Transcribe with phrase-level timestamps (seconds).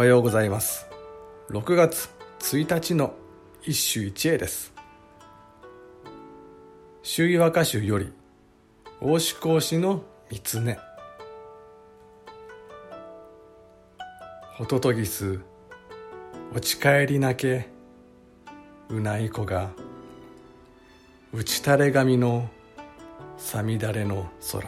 [0.00, 0.86] おはようございます。
[1.50, 2.08] 6月
[2.38, 3.12] 1日の
[3.62, 4.72] 一首一会です。
[7.02, 8.10] 周囲和歌集より
[9.02, 10.78] 大志講師の三つね
[14.54, 15.38] ホトトギス
[16.54, 17.68] 落ち帰りなけ
[18.88, 19.68] うない子が
[21.34, 22.48] 打ち垂れ髪の
[23.36, 24.66] さみだれの空。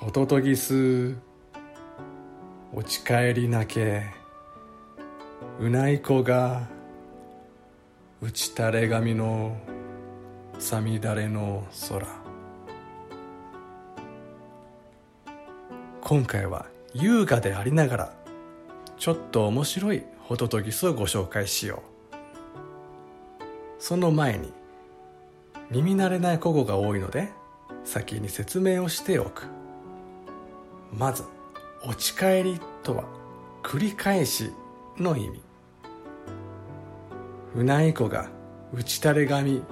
[0.00, 1.16] ホトトギス
[2.74, 4.04] 落ち帰りなけ。
[5.60, 6.66] うない子が
[8.22, 9.58] 打ち垂れ髪の
[10.58, 12.06] さみだれの空。
[16.00, 18.14] 今回は優雅でありながら
[18.96, 22.22] ちょっと面白いホトトギスをご紹介しよう。
[23.78, 24.50] その前に
[25.70, 27.28] 耳慣れない古語が多いので
[27.84, 29.44] 先に説明をしておく。
[30.90, 31.24] まず
[31.84, 33.04] 落ち返りとは
[33.62, 34.52] 繰り返し
[34.98, 35.42] の意味。
[37.54, 38.28] 船井子が
[38.72, 39.62] 打ち垂れ髪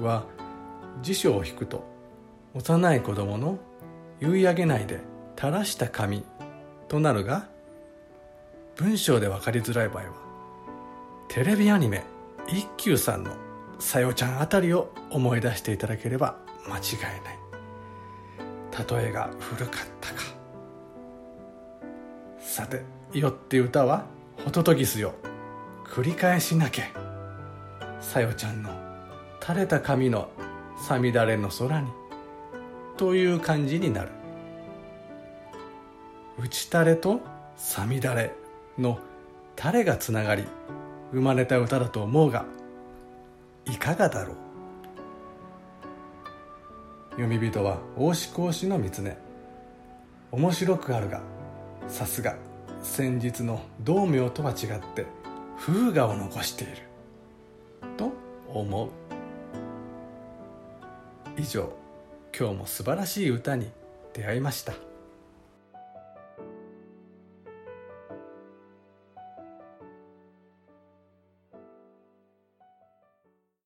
[0.00, 0.24] は
[1.02, 1.84] 辞書を引くと
[2.54, 3.58] 幼い子供の
[4.20, 5.00] 結い上げないで
[5.36, 6.24] 垂らした髪
[6.88, 7.48] となるが
[8.76, 10.10] 文章で分かりづらい場合は
[11.28, 12.04] テレビアニメ
[12.48, 13.32] 一休さんの
[13.78, 17.38] さよちゃんあたりを思い出していただければ間違いない。
[18.98, 20.45] 例えが古かったか。
[22.56, 22.80] さて
[23.12, 24.06] よって歌は
[24.42, 25.12] ホトトギスよ。
[25.84, 26.84] 繰り返しなけ。
[28.00, 28.70] さよちゃんの
[29.42, 30.30] 垂れた髪の
[30.78, 31.90] さみだれの空に。
[32.96, 34.08] という感じになる。
[36.38, 37.20] 打ち垂れと
[37.56, 38.32] さみだれ
[38.78, 39.00] の
[39.58, 40.46] 垂れがつながり
[41.12, 42.46] 生まれた歌だと思うが
[43.66, 44.36] いかがだろう。
[47.10, 49.04] 読み人は大志講師の三つ
[50.32, 51.35] 面白くあるが
[51.88, 52.36] さすが
[52.82, 55.06] 先日の道明とは違って
[55.58, 56.72] 風雅を残している。
[57.96, 58.12] と
[58.48, 58.88] 思う。
[61.38, 61.72] 以上
[62.38, 63.70] 今日も素晴らしい歌に
[64.12, 64.85] 出会いました。